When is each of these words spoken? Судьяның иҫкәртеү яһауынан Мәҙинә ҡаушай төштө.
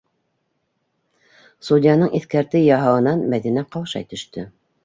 Судьяның 1.69 2.11
иҫкәртеү 2.21 2.65
яһауынан 2.71 3.25
Мәҙинә 3.35 3.67
ҡаушай 3.77 4.09
төштө. 4.17 4.49